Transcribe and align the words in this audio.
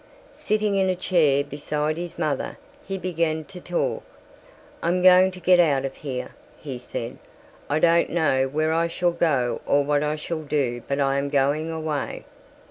Sitting 0.33 0.77
in 0.77 0.89
a 0.89 0.95
chair 0.95 1.43
beside 1.43 1.95
his 1.95 2.17
mother 2.17 2.57
he 2.87 2.97
began 2.97 3.45
to 3.45 3.61
talk. 3.61 4.01
"I'm 4.81 5.03
going 5.03 5.29
to 5.29 5.39
get 5.39 5.59
out 5.59 5.85
of 5.85 5.93
here," 5.93 6.29
he 6.57 6.79
said. 6.79 7.19
"I 7.69 7.77
don't 7.77 8.09
know 8.09 8.47
where 8.47 8.73
I 8.73 8.87
shall 8.87 9.11
go 9.11 9.61
or 9.67 9.83
what 9.83 10.01
I 10.01 10.15
shall 10.15 10.41
do 10.41 10.81
but 10.87 10.99
I 10.99 11.19
am 11.19 11.29
going 11.29 11.69
away." 11.69 12.25